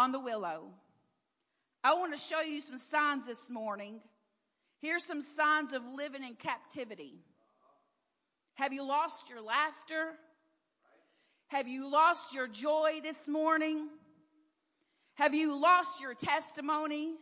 [0.00, 0.62] on the willow.
[1.84, 4.00] I want to show you some signs this morning.
[4.80, 7.18] Here's some signs of living in captivity.
[8.54, 10.12] Have you lost your laughter?
[11.48, 13.90] Have you lost your joy this morning?
[15.16, 17.12] Have you lost your testimony?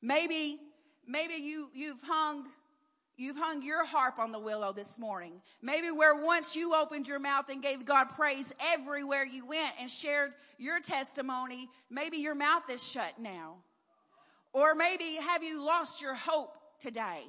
[0.00, 0.60] Maybe,
[1.08, 2.46] maybe you, you've hung
[3.16, 5.40] You've hung your harp on the willow this morning.
[5.62, 9.88] Maybe where once you opened your mouth and gave God praise everywhere you went and
[9.88, 13.56] shared your testimony, maybe your mouth is shut now.
[14.52, 17.22] Or maybe have you lost your hope today?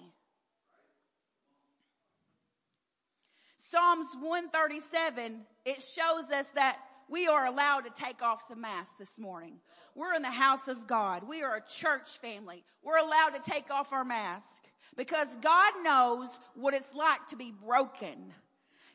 [3.58, 6.78] Psalms 137, it shows us that
[7.10, 9.60] we are allowed to take off the mask this morning.
[9.94, 11.28] We're in the house of God.
[11.28, 12.64] We are a church family.
[12.84, 14.64] We're allowed to take off our mask
[14.98, 18.34] because God knows what it's like to be broken.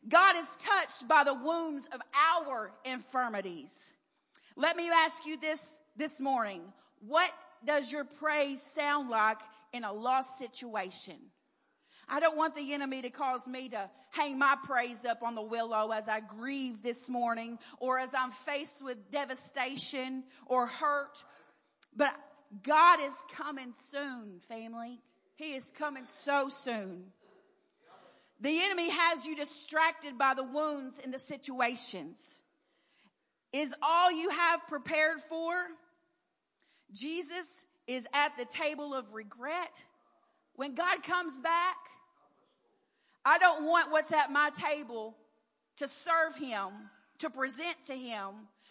[0.08, 2.00] God is touched by the wounds of
[2.38, 3.92] our infirmities.
[4.56, 6.62] Let me ask you this this morning.
[7.06, 7.30] What
[7.64, 9.38] does your praise sound like
[9.72, 11.16] in a lost situation?
[12.10, 15.42] I don't want the enemy to cause me to hang my praise up on the
[15.42, 21.22] willow as I grieve this morning or as I'm faced with devastation or hurt.
[21.96, 22.12] But
[22.64, 25.00] God is coming soon, family.
[25.36, 27.04] He is coming so soon.
[28.40, 32.40] The enemy has you distracted by the wounds and the situations.
[33.52, 35.52] Is all you have prepared for?
[36.92, 39.84] Jesus is at the table of regret.
[40.54, 41.76] When God comes back,
[43.24, 45.16] I don't want what's at my table
[45.76, 46.68] to serve him,
[47.18, 48.28] to present to him,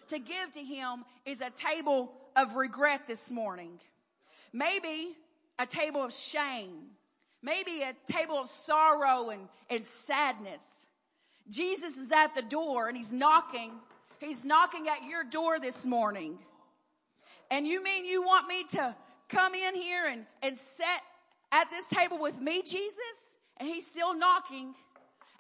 [0.08, 3.80] to give to him is a table of regret this morning.
[4.54, 5.16] Maybe
[5.58, 6.92] a table of shame.
[7.42, 10.88] Maybe a table of sorrow and, and sadness.
[11.50, 13.74] Jesus is at the door and he's knocking.
[14.20, 16.38] He's knocking at your door this morning.
[17.52, 18.96] And you mean you want me to
[19.30, 20.86] come in here and, and sit
[21.52, 23.29] at this table with me, Jesus?
[23.60, 24.74] And he's still knocking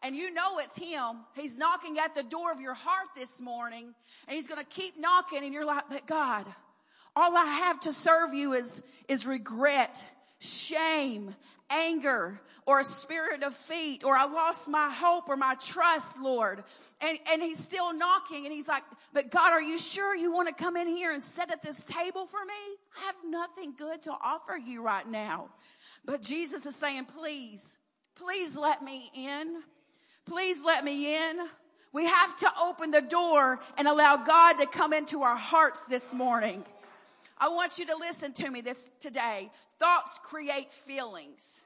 [0.01, 1.17] and you know it's him.
[1.35, 3.93] He's knocking at the door of your heart this morning
[4.27, 6.45] and he's going to keep knocking and you're like, but God,
[7.15, 10.05] all I have to serve you is, is regret,
[10.39, 11.35] shame,
[11.69, 16.63] anger, or a spirit of feet, or I lost my hope or my trust, Lord.
[17.01, 20.47] And, and he's still knocking and he's like, but God, are you sure you want
[20.49, 22.77] to come in here and sit at this table for me?
[23.01, 25.49] I have nothing good to offer you right now.
[26.05, 27.78] But Jesus is saying, please,
[28.19, 29.63] Please let me in.
[30.25, 31.37] Please let me in.
[31.93, 36.11] We have to open the door and allow God to come into our hearts this
[36.11, 36.63] morning.
[37.37, 39.49] I want you to listen to me this today.
[39.79, 41.63] Thoughts create feelings.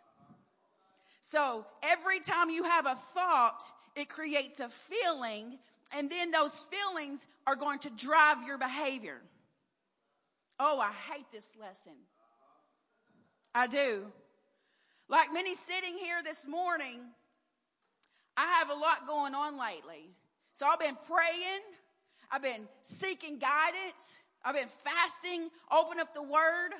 [1.21, 3.61] So every time you have a thought,
[3.95, 5.57] it creates a feeling
[5.95, 9.19] and then those feelings are going to drive your behavior.
[10.59, 11.93] Oh, I hate this lesson.
[13.55, 14.05] I do.
[15.09, 17.01] Like many sitting here this morning,
[18.35, 20.09] I have a lot going on lately.
[20.53, 21.61] So I've been praying.
[22.31, 24.19] I've been seeking guidance.
[24.45, 26.71] I've been fasting, open up the word.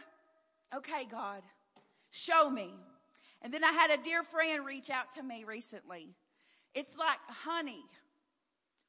[0.75, 1.41] Okay, God,
[2.09, 2.73] show me.
[3.41, 6.09] And then I had a dear friend reach out to me recently.
[6.73, 7.83] It's like honey.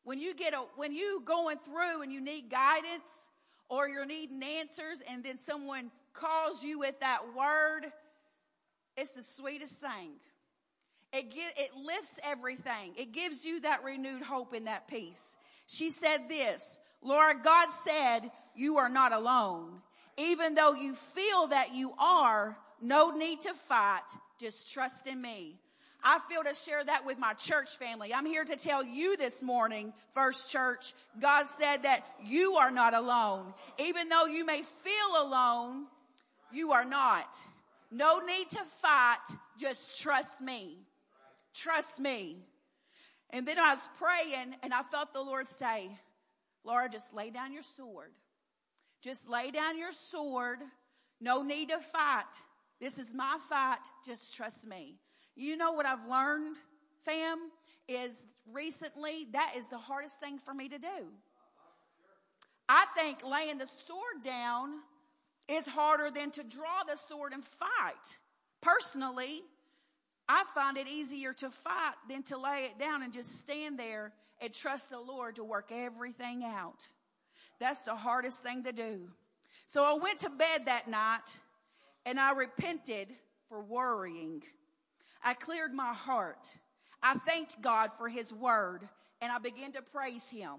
[0.02, 3.28] When you get a, when you going through and you need guidance
[3.68, 7.92] or you're needing answers and then someone calls you with that word,
[8.96, 10.12] it's the sweetest thing.
[11.12, 12.94] It, it lifts everything.
[12.96, 15.36] It gives you that renewed hope and that peace.
[15.66, 19.80] She said this, Laura, God said you are not alone.
[20.16, 24.02] Even though you feel that you are, no need to fight.
[24.40, 25.58] Just trust in me.
[26.02, 28.12] I feel to share that with my church family.
[28.12, 32.92] I'm here to tell you this morning, First Church, God said that you are not
[32.92, 33.54] alone.
[33.78, 35.86] Even though you may feel alone,
[36.52, 37.26] you are not.
[37.94, 39.20] No need to fight.
[39.56, 40.78] Just trust me.
[41.54, 42.38] Trust me.
[43.30, 45.90] And then I was praying and I felt the Lord say,
[46.64, 48.10] Laura, just lay down your sword.
[49.00, 50.58] Just lay down your sword.
[51.20, 52.24] No need to fight.
[52.80, 53.78] This is my fight.
[54.04, 54.96] Just trust me.
[55.36, 56.56] You know what I've learned,
[57.04, 57.38] fam,
[57.86, 61.06] is recently that is the hardest thing for me to do.
[62.68, 64.80] I think laying the sword down
[65.48, 68.18] is harder than to draw the sword and fight.
[68.60, 69.42] Personally,
[70.28, 74.12] I find it easier to fight than to lay it down and just stand there
[74.40, 76.78] and trust the Lord to work everything out.
[77.60, 79.08] That's the hardest thing to do.
[79.66, 81.38] So I went to bed that night
[82.06, 83.08] and I repented
[83.48, 84.42] for worrying.
[85.22, 86.56] I cleared my heart.
[87.02, 88.88] I thanked God for his word
[89.20, 90.54] and I began to praise him.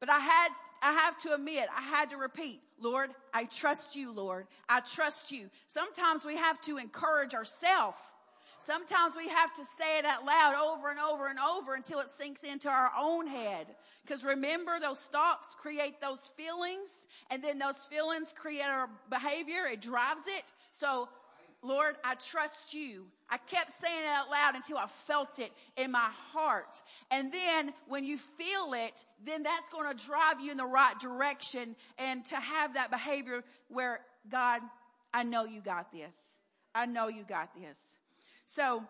[0.00, 0.48] But I had
[0.82, 4.46] I have to admit, I had to repeat, Lord, I trust you, Lord.
[4.68, 5.50] I trust you.
[5.66, 7.98] Sometimes we have to encourage ourselves.
[8.58, 12.10] Sometimes we have to say it out loud over and over and over until it
[12.10, 13.66] sinks into our own head.
[14.04, 19.66] Because remember, those thoughts create those feelings, and then those feelings create our behavior.
[19.70, 20.44] It drives it.
[20.70, 21.08] So
[21.62, 23.06] Lord, I trust you.
[23.28, 26.80] I kept saying it out loud until I felt it in my heart.
[27.10, 30.98] And then when you feel it, then that's going to drive you in the right
[31.00, 34.00] direction and to have that behavior where
[34.30, 34.60] God,
[35.12, 36.14] I know you got this.
[36.74, 37.78] I know you got this.
[38.44, 38.84] So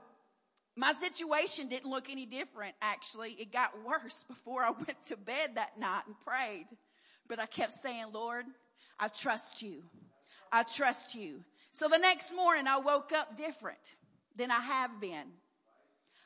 [0.77, 3.31] my situation didn't look any different actually.
[3.39, 6.67] It got worse before I went to bed that night and prayed.
[7.27, 8.45] But I kept saying, Lord,
[9.01, 9.83] I trust you.
[10.53, 11.43] I trust you.
[11.73, 13.79] So the next morning I woke up different
[14.37, 15.33] than I have been.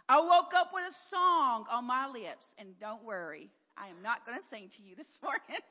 [0.09, 4.27] I woke up with a song on my lips and don't worry, I am not
[4.27, 5.63] going to sing to you this morning.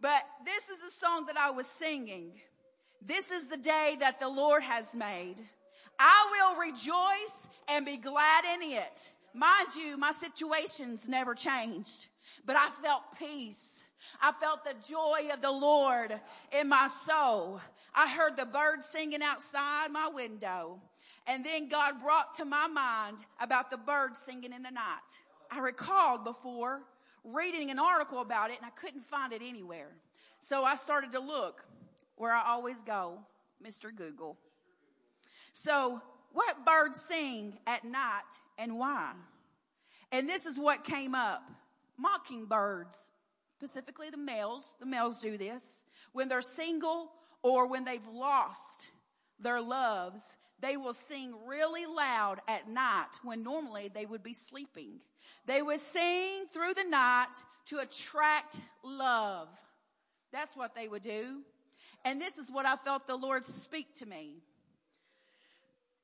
[0.00, 2.32] but this is a song that I was singing.
[3.00, 5.36] This is the day that the Lord has made.
[5.98, 9.12] I will rejoice and be glad in it.
[9.32, 12.08] Mind you, my situations never changed,
[12.44, 13.82] but I felt peace.
[14.20, 16.18] I felt the joy of the Lord
[16.58, 17.60] in my soul.
[17.94, 20.80] I heard the birds singing outside my window.
[21.26, 24.98] And then God brought to my mind about the birds singing in the night.
[25.50, 26.82] I recalled before
[27.24, 29.90] reading an article about it and I couldn't find it anywhere.
[30.40, 31.64] So I started to look
[32.16, 33.18] where I always go,
[33.64, 33.94] Mr.
[33.94, 34.38] Google.
[35.52, 36.00] So
[36.32, 38.22] what birds sing at night
[38.58, 39.12] and why?
[40.12, 41.42] And this is what came up.
[41.96, 43.10] Mockingbirds,
[43.56, 45.82] specifically the males, the males do this.
[46.12, 47.12] When they're single
[47.42, 48.88] or when they've lost
[49.38, 55.00] their loves, they will sing really loud at night when normally they would be sleeping.
[55.46, 57.32] They would sing through the night
[57.66, 59.48] to attract love.
[60.32, 61.42] That's what they would do.
[62.04, 64.42] And this is what I felt the Lord speak to me.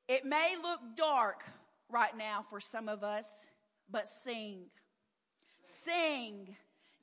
[0.07, 1.43] It may look dark
[1.89, 3.45] right now for some of us,
[3.89, 4.65] but sing.
[5.61, 6.55] Sing.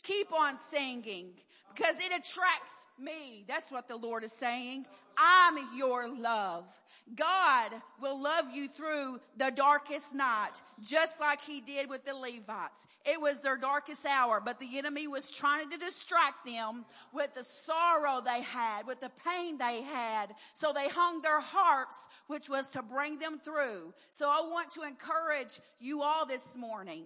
[0.02, 1.32] Keep on singing
[1.74, 3.44] because it attracts me.
[3.48, 4.86] That's what the Lord is saying.
[5.16, 6.64] I'm your love.
[7.14, 12.86] God will love you through the darkest night, just like he did with the Levites.
[13.04, 17.44] It was their darkest hour, but the enemy was trying to distract them with the
[17.44, 20.34] sorrow they had, with the pain they had.
[20.54, 23.92] So they hung their hearts, which was to bring them through.
[24.10, 27.04] So I want to encourage you all this morning.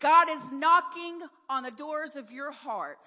[0.00, 3.06] God is knocking on the doors of your heart.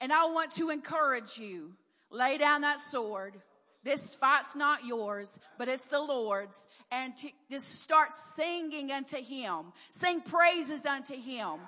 [0.00, 1.72] And I want to encourage you,
[2.10, 3.34] lay down that sword.
[3.82, 6.66] This fight's not yours, but it's the Lord's.
[6.90, 9.72] And to just start singing unto Him.
[9.92, 11.60] Sing praises unto Him.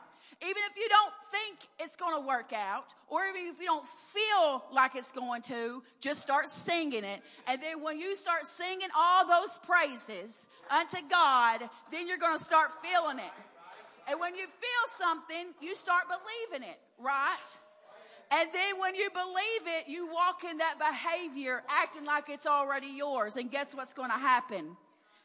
[0.42, 3.86] Even if you don't think it's going to work out, or even if you don't
[3.86, 7.22] feel like it's going to, just start singing it.
[7.48, 12.44] And then when you start singing all those praises unto God, then you're going to
[12.44, 13.32] start feeling it.
[14.08, 17.58] And when you feel something, you start believing it, right?
[18.30, 22.88] And then when you believe it, you walk in that behavior acting like it's already
[22.88, 23.36] yours.
[23.36, 24.76] And guess what's going to happen?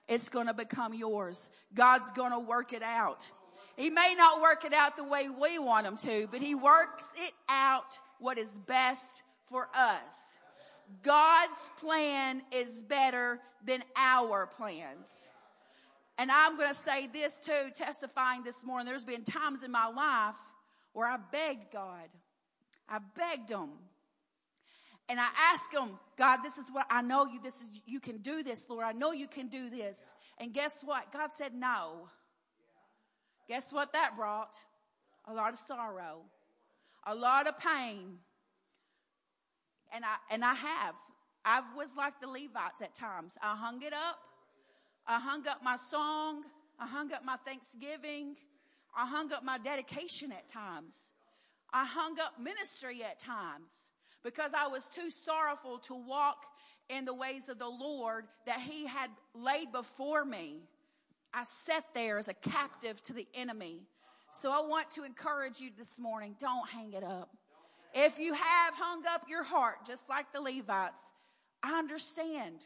[0.08, 1.50] It's going to become yours.
[1.74, 3.30] God's going to work it out.
[3.76, 7.12] He may not work it out the way we want him to, but he works
[7.18, 10.38] it out what is best for us.
[11.02, 15.30] God's plan is better than our plans.
[16.18, 18.86] And I'm going to say this too, testifying this morning.
[18.86, 20.36] There's been times in my life
[20.94, 22.08] where I begged God,
[22.90, 23.70] I begged him.
[25.10, 28.18] And I asked him, God, this is what I know you, this is, you can
[28.20, 28.86] do this, Lord.
[28.86, 30.12] I know you can do this.
[30.38, 31.12] And guess what?
[31.12, 32.08] God said no.
[33.48, 34.56] Guess what that brought?
[35.28, 36.22] A lot of sorrow,
[37.06, 38.18] a lot of pain.
[39.94, 40.96] And I, and I have.
[41.46, 43.38] I was like the Levites at times.
[43.42, 44.18] I hung it up.
[45.06, 46.44] I hung up my song.
[46.80, 48.36] I hung up my thanksgiving.
[48.96, 51.12] I hung up my dedication at times.
[51.74, 53.72] I hung up ministry at times
[54.24, 56.46] because I was too sorrowful to walk
[56.90, 60.62] in the ways of the Lord that He had laid before me.
[61.34, 63.82] I sat there as a captive to the enemy.
[64.32, 67.30] So I want to encourage you this morning don't hang it up.
[67.96, 71.12] If you have hung up your heart, just like the Levites,
[71.64, 72.58] I understand.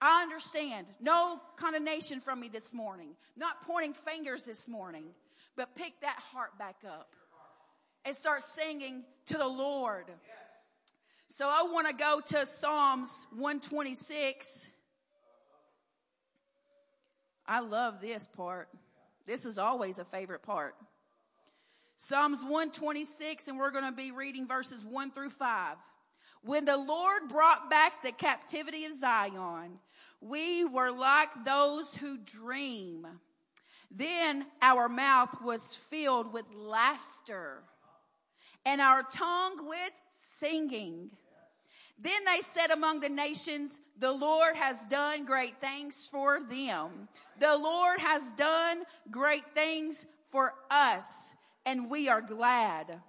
[0.00, 0.86] I understand.
[1.00, 3.10] No condemnation from me this morning.
[3.36, 5.04] Not pointing fingers this morning,
[5.56, 7.14] but pick that heart back up
[8.04, 10.06] and start singing to the Lord.
[11.28, 14.70] So I want to go to Psalms 126.
[17.46, 18.68] I love this part.
[19.24, 20.74] This is always a favorite part.
[21.96, 25.76] Psalms 126, and we're going to be reading verses 1 through 5.
[26.42, 29.78] When the Lord brought back the captivity of Zion,
[30.20, 33.06] we were like those who dream.
[33.90, 37.62] Then our mouth was filled with laughter
[38.64, 41.10] and our tongue with singing.
[41.98, 47.08] Then they said among the nations, the Lord has done great things for them.
[47.38, 51.32] The Lord has done great things for us
[51.64, 53.00] and we are glad.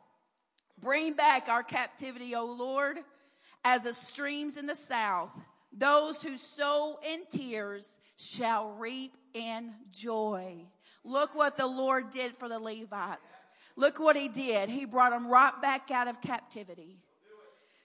[0.81, 3.00] Bring back our captivity, O Lord,
[3.63, 5.31] as the streams in the south.
[5.72, 10.65] Those who sow in tears shall reap in joy.
[11.03, 13.33] Look what the Lord did for the Levites.
[13.75, 14.70] Look what he did.
[14.70, 16.98] He brought them right back out of captivity.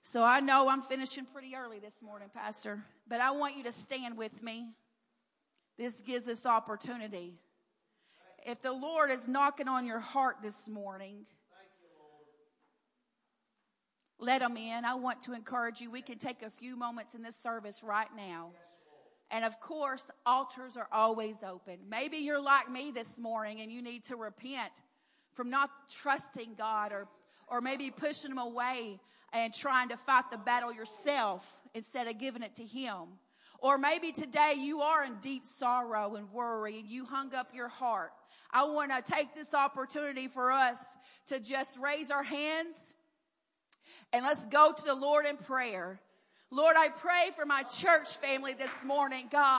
[0.02, 3.73] So I know I'm finishing pretty early this morning, Pastor, but I want you to
[3.73, 4.71] stand with me.
[5.76, 7.35] This gives us opportunity
[8.49, 11.26] if the Lord is knocking on your heart this morning,
[14.18, 14.85] let him in.
[14.85, 15.90] I want to encourage you.
[15.90, 18.52] We can take a few moments in this service right now.
[19.30, 21.78] And of course, altars are always open.
[21.90, 24.73] Maybe you're like me this morning and you need to repent
[25.38, 27.07] from not trusting God or,
[27.47, 28.99] or maybe pushing him away
[29.33, 33.04] and trying to fight the battle yourself instead of giving it to him.
[33.61, 37.68] Or maybe today you are in deep sorrow and worry and you hung up your
[37.68, 38.11] heart.
[38.50, 40.97] I want to take this opportunity for us
[41.28, 42.95] to just raise our hands
[44.12, 46.00] and let's go to the Lord in prayer.
[46.50, 49.47] Lord, I pray for my church family this morning, God.